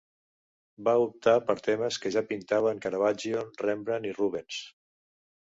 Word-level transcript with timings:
Va 0.87 0.93
optar 1.03 1.35
per 1.49 1.55
temes 1.67 1.99
que 2.05 2.13
ja 2.15 2.23
pintaven 2.31 2.81
Caravaggio, 2.87 3.45
Rembrandt 3.67 4.11
i 4.13 4.17
Rubens. 4.19 4.61